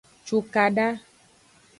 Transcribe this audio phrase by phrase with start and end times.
[0.27, 0.87] Cukada.